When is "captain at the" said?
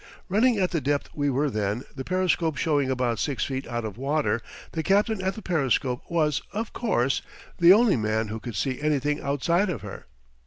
4.81-5.43